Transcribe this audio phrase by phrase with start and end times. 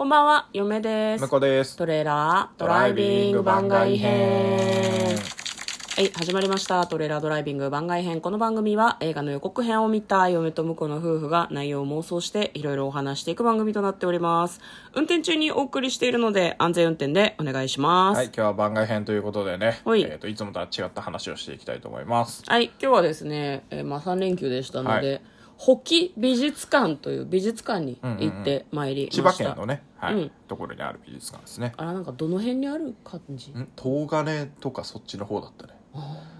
[0.00, 1.28] こんばんは、嫁です向。
[1.28, 1.76] こうです。
[1.76, 5.18] トレーラードライビング番外編。
[5.94, 6.86] はい、始まりました。
[6.86, 8.22] トレーラードライビング番外編。
[8.22, 14.62] この番組は映画の予告編を見た嫁と婿の夫婦が内容を妄想していろいろお話していく番組となっております。
[14.94, 18.16] 運転中にお送りしているので安全運転でお願いします。
[18.16, 22.42] はい、今日は番外編ということでね、はいえっ、と、いつもとは違った話をしていきたいと思います。
[22.46, 25.20] はい、今日はですね、えーまあ3連休でしたので、はい
[25.60, 29.22] ホキ美術館という美術館に行ってまいりました。
[29.22, 31.74] 千葉県のね、はい、うんところにある美術館ですね。
[31.76, 33.50] あら、なんかどの辺にある感じ？
[33.50, 35.74] ん東金とかそっちの方だったね。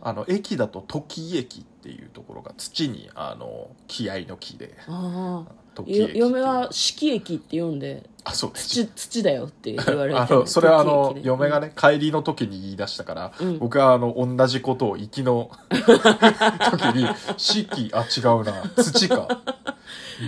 [0.00, 5.52] あの、駅だと時駅っていうところが土に、あの、気合の木で、ああ。
[5.86, 8.52] 嫁は四季駅って読んで、あ、そう。
[8.54, 13.58] 土、土だよって言われて、 あの、それはあの嫁がね、帰りの時に言い出したから、うん。
[13.58, 17.06] 僕はあの、同じことを行きの 時に、
[17.36, 19.28] 四季、あ、違うな、土か、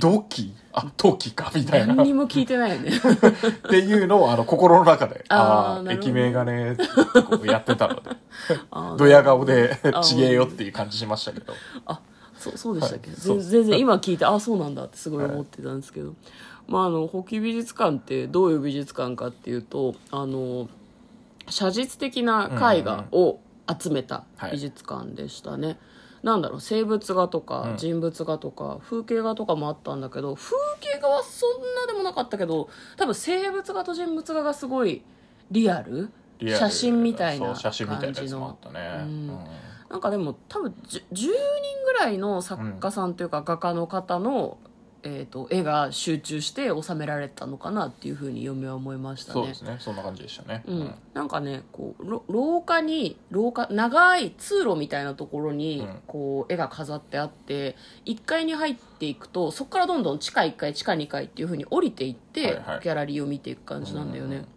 [0.01, 0.55] 土器？
[0.73, 1.95] あ、時か、みたいな。
[1.95, 2.91] 何にも聞いてないよね。
[2.91, 6.77] っていうのをあの心の中で、あーあ駅名がね、
[7.47, 8.11] やってたので、
[8.99, 11.55] ドヤ顔でちげえよっていう感じしましたけど。
[11.87, 12.01] あ、
[12.39, 13.19] そう、そうでしたっけ、はい。
[13.19, 16.15] 全全然 今聞いて、あ、そうなんだってすごい思ってたんですけど。
[16.69, 20.69] まあ、あの、ホキ美術館ってどういう美術館かっていうと、あの、
[21.49, 23.39] 写実的な絵画を
[23.81, 25.79] 集めた美術館でしたね。
[26.23, 27.77] なんだろう生物画とかうん。
[27.77, 35.03] 人物画とか風景画とかもあったんだけど風景画はそんなでもなかったけど多分生物画と人物画がすごい
[35.53, 36.11] リアル？
[36.41, 39.05] 写真みたいなそう写真みたい感じのったね。
[39.05, 39.29] うん。
[39.29, 39.39] うん
[39.91, 41.31] なんかでも多分じゅ10人
[41.85, 44.59] ぐらいの作家さんというか画家の方の、
[45.03, 49.35] えー、と絵が集中して収められたのかなっていうふうに嫁は思いましたね。
[49.35, 50.65] そうですね、そんな感じでしたね。
[50.67, 56.03] うん、なんかねこうろ廊下に廊下長い通路みたいなところに、うん。
[56.07, 62.81] こう絵が飾ってあって1階に入っていくとそこからどんどん地下1階地下2階っていうふうに降りていって、はいはい。
[62.83, 64.49] ギャラリーを見ていく感じなんだよね、うん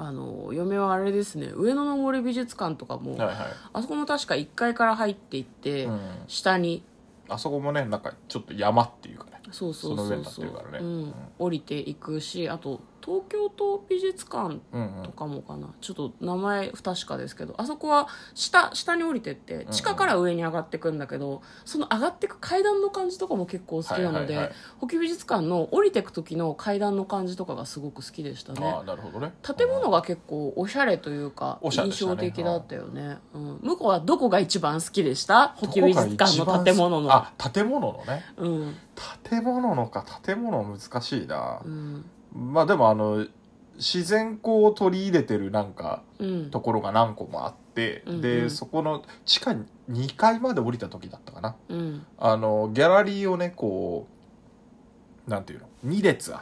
[0.00, 3.36] あの嫁はあれですね上野の森美術館とかも、はいはい。
[3.72, 6.00] あそこも確か1階から入っていって、うん。
[6.28, 6.84] 下に
[7.28, 9.32] あそこもね、なんかちょっと山っていうかね。
[9.50, 10.78] そうそうその上になってそうそうるからね。
[10.78, 10.86] うん。
[10.86, 11.14] うん。
[11.40, 14.60] 降りていくしあと東京都美術館
[15.04, 15.12] と。
[15.12, 17.54] かもかな、ちょっと名前不確かですけど。
[17.58, 24.50] あそこは下下に降りてって地下から上に上がってくんだけど、その上がってく階段の感じとかも結構好きなので、はいはいは
[24.92, 24.98] い。
[24.98, 28.66] 美術館の降りてく時の階段の感じとかがすごく好きでしたね。
[28.66, 29.32] ああ、なるほどね。
[29.42, 35.54] 建物が結構おしゃれというか、印象的だったよね、うん、向こうはどこが一番好きでした？
[35.56, 37.12] 保木美術館の建物の。
[37.12, 38.24] あ、建物のね。
[38.36, 38.76] うん。
[39.22, 41.60] 建物のか、建物難しいな。
[41.64, 41.68] う。
[41.68, 42.04] ん
[42.38, 43.26] まあでもあの、
[43.76, 46.50] 自然光を取り入れてるなんか、うん。
[46.50, 48.20] ところが何個もあって、うんうん。
[48.20, 49.56] でそこの地下
[49.90, 51.56] 2階まで降りた時だったかな。
[51.68, 52.06] うん。
[52.18, 54.06] あのギャラリーをねこ
[55.26, 56.40] うなんていうの2列あっ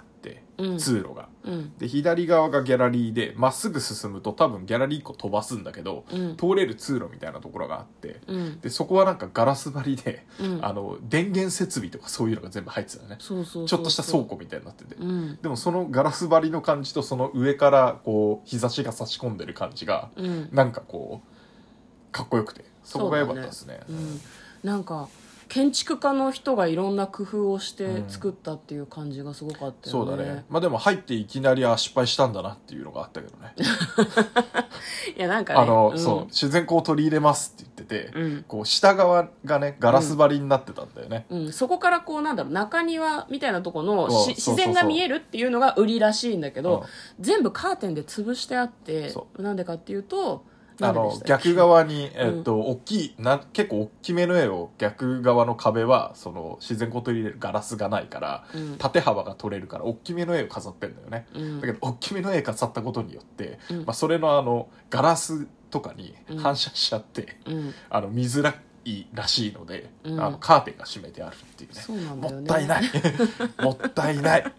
[0.57, 1.77] 通路が、うん。
[1.79, 6.37] で左側がギャラリーでまっすぐ進むと多分ギャラリー1個飛ばすんだけど、うん。
[6.37, 8.61] 通れる通路みたいなところがあってうん。
[8.61, 10.65] でそこはなんかガラス張りで、うん。
[10.65, 13.17] あの電源設備とかそういうのが全部入ってたね。
[13.19, 13.67] そうそうそうそう。
[13.69, 15.39] ちょっとした倉庫みたいになってて、うん。
[15.43, 20.49] でもそのガラス張りの感じとその上からこう日差しが差し込んでる感じがうん。
[20.53, 23.81] なんかこうかっこよくてそこが良かったですね。
[23.89, 24.21] うん、
[24.63, 25.09] なんか
[25.57, 30.45] 建築家の人がいろんな工夫をしてうん作ったっていう感じがすごかったよね、そうだね。
[30.51, 33.55] まあでも入っていきなりあ失敗したんだなっていうのがあったけどね。
[35.17, 35.99] いやなんかねあの、ん。
[35.99, 38.45] そう自然光を取り入れますって言ってて、うん。
[38.47, 46.85] こう下側がねガラス張りになってたんだよね、うん、そこからこうなんだろう中庭みたいなとこの自然が見えるっていうのが売りらしいんだけど、
[47.19, 47.25] うん。
[47.25, 50.45] 全部カーテンで潰してあってそなんでかっていうと
[50.81, 58.77] あの逆側に、えっと大きいな結構大きめの絵を逆側の壁はその自然光を取り入れるガラスがないから、うん。
[58.79, 61.61] 縦幅が取れるから大きめの絵を飾ってんだよね、うん。
[61.61, 63.79] だけど大きめの絵飾ったことによって、うん。
[63.79, 66.39] まあ、それのあのガラスとかにうん。
[66.39, 67.75] 反射しちゃって、うん。
[67.91, 68.55] あの見づら
[68.85, 70.21] いらしいので、うん。
[70.21, 71.81] あのカーテンが閉めてあるっていうね。
[72.23, 72.29] ね。
[72.31, 72.83] もったいない。
[73.63, 74.53] もったいない。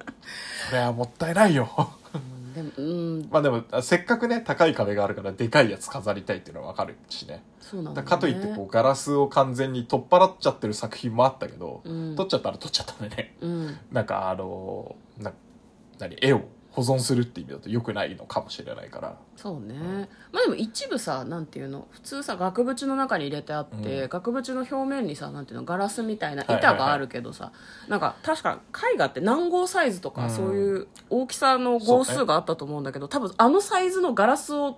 [0.70, 1.94] それはもったいないよ
[2.76, 3.28] うん。
[3.32, 7.44] まあでもせっかくね高い壁があるからでかいやつ飾りたいっていうのはわかるしね。
[7.60, 8.04] そうなんね。
[8.04, 12.16] かといってこうガラスを完全に取っ払っちゃってる作品もあったけど、うん。
[12.16, 13.36] 取っちゃったら取っちゃったんでね。
[13.42, 13.78] うん。
[13.92, 15.34] なんかあのな
[16.00, 16.42] 何絵を
[16.78, 19.18] 保存するって意味だと良くないのかもしれないから。
[19.36, 24.10] そうね、まあでも一部さなんていうの普通さ額縁の中に入れてあって、うん。
[24.10, 26.76] 額縁の表面にさなんていうのガラスみたいなはいはいはい。
[26.76, 27.52] 板があるけどさ、
[27.88, 28.60] なんか確か
[28.94, 30.30] 絵画って何号サイズとか、うん。
[30.30, 34.78] そういう大きさの号数があったと思うんだけど多分あのサイズのガラスを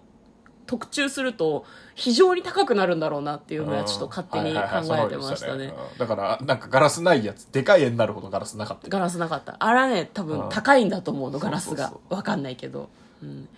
[0.69, 4.62] 特注すると非常に高くなるんだろうなっていうのはちょっと勝手に考
[4.95, 5.66] えてましたね。
[5.66, 5.98] うん。
[5.98, 8.88] だからなんかガラスないやつでかい絵になるほどガラスなかった。
[8.88, 9.56] ガラスなかった。
[9.57, 10.50] あれはね多分うん。
[10.50, 12.88] 高いんだと思うのガラスがわかんないけど、
[13.24, 13.50] うん、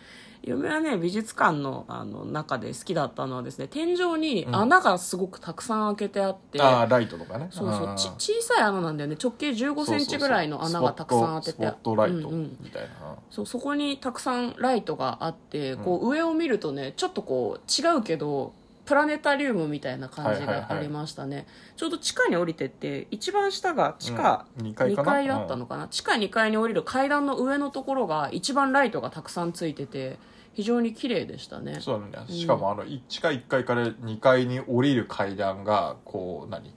[0.44, 7.48] 嫁はね美術館のあの中で好きだったのはですね天井に穴がすごくたくさん開けてあって、ああライトとかね。
[7.52, 9.18] そうそう、んち小さい穴なんだよね。
[9.22, 11.46] 直径1 5センチぐらいの穴がたくさん当て。
[11.46, 12.58] てスポットスポットライトうんうん。
[12.62, 12.90] みたいな、
[13.30, 18.54] そうそこにたくさんライトがあってこう上を見るとねちょっとこう違うけど
[18.92, 21.48] プラネタリウムみたいな感じがありましたね、
[21.78, 30.20] ちょうど地下に降りてって一番下が地下うん二2階だったのかな、地下2階に降りる階段の上のところが一番ライトがたくさんついてて
[30.52, 31.78] 非常に綺麗でしたね。
[31.80, 32.34] そうだね。
[32.34, 36.76] しかもあのい地下1階から2階に降りる階段がこう何？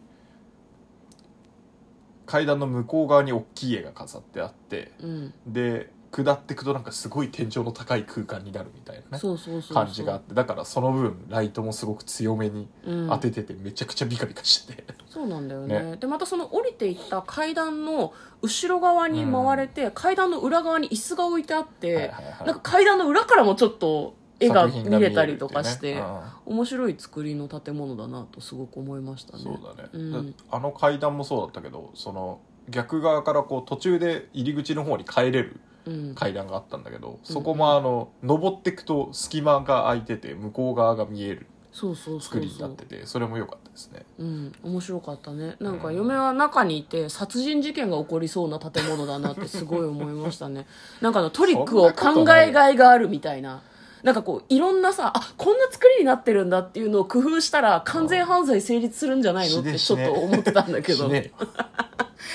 [2.26, 5.34] 階段の向こう側に大きい絵が飾ってあってうん。
[5.48, 5.90] で
[6.22, 9.38] 下ってくとなんかすごい天井の高い空間になるみたいなね。
[9.72, 10.34] 感じがあって。
[10.34, 13.08] だからその分ライトもすごく強めにうん。
[13.08, 14.74] 当てててめちゃくちゃビカビカして。
[14.74, 15.82] て、そうなんだよね。
[15.82, 15.96] ね。
[15.96, 18.12] でまたその降りていった階段の
[18.42, 26.02] 後ろ側に回れて、階段の裏側に椅子が置いてあって、はいはいはいなんか階段の裏からもちょっと絵が見れたりとかして、ね。
[26.46, 29.44] 面白い作りの建物だなとすごく思いましたね。
[29.46, 30.30] うんそうだね、うん。
[30.30, 35.73] だあの階段もそうだったけどその逆側からこう途中で入り口の方に帰れるうん
[36.14, 44.06] 階段があったんだけど、そこもあの登っていくと隙間が空いてて向こう側が見えるそうそう作りになっててそれも良かったですね。
[44.18, 45.56] うん、面白かったね。
[45.58, 50.68] なんか嫁は中にいて殺人事件が起こりそうな建物だなって すごい思いましたね。
[51.00, 53.60] なんかあのトリックを考えがいがあるみたいな。
[54.04, 61.06] なんかこういろんなさあこんな作りになってるんだっていうのを工夫したら完全犯罪成立するんじゃないのってちょっと思ってたんだけど。
[61.06, 61.32] しね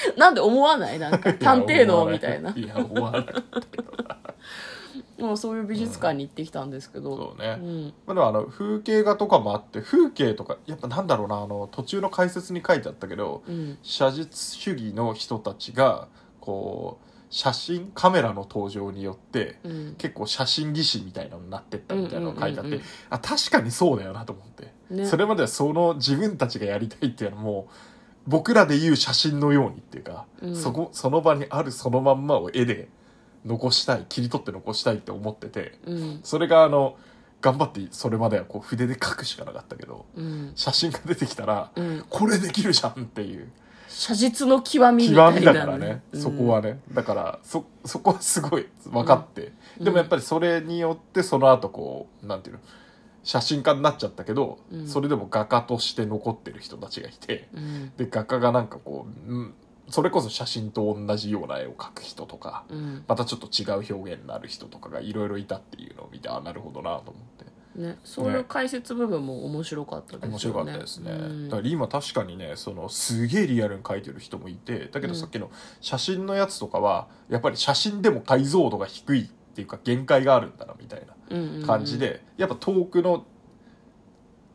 [0.17, 0.99] なんで思わない？
[0.99, 2.51] なんか探偵のみたいな。
[2.55, 3.25] いや思わない。
[5.21, 7.93] もうそういう美術館に行ってきたんですけど、そうね、うん。
[8.07, 13.77] まあ、でもあの風景画とかもあって風景とかやっぱなんだろうなあの途中の解説に書いてあったけど、うん。
[13.83, 16.07] 写実主義の人たちが
[16.39, 19.95] こう写真カメラの登場によってうん。
[19.97, 22.85] 結構写真技師みたいなのになってったみたいなのが書いてあって、うんうんうんうん。
[23.09, 25.05] あ確かにそうだよなと思って、ね。
[25.05, 27.73] それまではその自分たちがやりたいっていうのはもう
[28.27, 30.55] 僕らで言う写真のようにっていうか、うん。
[30.55, 32.89] そこその場にあるそのまんまを絵で
[33.45, 36.19] 残したい切り取って残したいって思っててうん。
[36.23, 36.97] それがあの
[37.41, 40.51] 頑張ってそれまではこう筆で描くしかなかったけどうん。
[40.55, 42.05] 写真が出てきたら、うん。
[42.09, 43.49] これできるじゃんっていう。
[43.87, 46.21] 写実の極みみたいな極みだからね、うん。
[46.21, 46.79] そこはね。
[46.91, 49.85] だからそそこはすごい分かって、うん。
[49.85, 52.61] でもやっぱりそれによってその後こうなんていうの
[53.23, 54.87] 写真家になっちゃったけど、うん。
[54.87, 57.91] それでも画家として残ってる人たちがいてうん。
[57.97, 59.53] で画家がなんかこう、うん、
[59.89, 63.03] それこそ写真と同じような絵を描く人とか、うん。
[63.07, 67.49] またちょっと違う表現になる人とかがいろいろいたっていうのを見てあなるほどなと思って。
[67.75, 70.31] ね、そういう解説部分も面白かったですよね。
[70.31, 71.49] 面白かったですね、うん。
[71.49, 75.49] だから今確かにねそのすげえリアルに描いてる人もいてだけどさっきの
[75.79, 79.29] 写真のやつとかはやっぱり写真でも解像度が低い
[79.59, 83.25] っていうか限界があるんだなみたいな感じで、やっぱ遠くの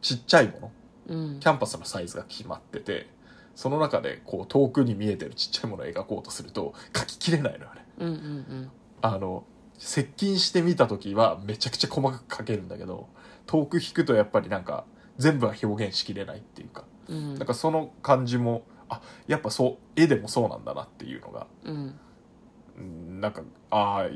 [0.01, 0.73] ちっちゃいもの
[1.07, 1.41] うん。
[1.41, 3.09] キャンパスのサイズが決まってて
[3.55, 8.71] その中でこう遠くに見えてるちっちゃいものを描こうとすると描ききれないのよねうんうん
[9.03, 9.45] あの
[9.79, 13.09] 接近してみた時はめちゃくちゃ細かく描けるんだけど
[13.47, 14.87] 遠く引くとやっぱりなんか
[15.19, 16.85] 全部は表現しきれないっていうか。
[17.09, 17.17] うん。
[17.17, 22.01] うんなんかその感じもあやっぱそう絵でもそうなんだなっていうのがうん。
[22.79, 24.11] うんなんかああ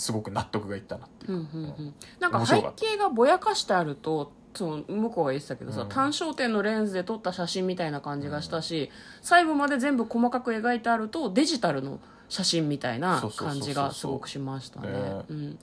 [0.00, 1.32] すごく納得がいったなっていう。
[1.34, 1.94] うんか、うんうん。
[2.18, 5.88] なんか背景がぼやかしてあるとその向こうが言ってたけどさ、うん。
[5.88, 8.90] 単焦点のレンズで撮った写真みたいな感じがしたし、
[9.22, 14.88] 最後まで全部細かく描いてあるとデジタルの写真みたいな感じがすごくしましたね。
[14.88, 15.24] ね。
[15.28, 15.58] うん、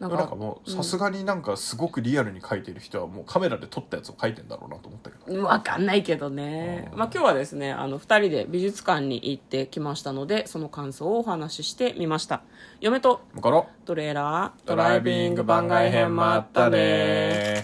[0.00, 5.44] ななんかもうさすがになんかすごくリアルに描いてる人はもうカメラで撮ったやつを描いてんだろうなと思ったけど。
[5.44, 6.88] わかんないけどね。
[6.92, 6.98] うん。
[6.98, 12.40] まあ今日はですね、あの、二人で美術館に行ってきましたので、その感想をお話ししてみました。
[12.80, 13.20] 嫁と
[13.84, 17.62] トレーラー、ドライビング番外編もあったね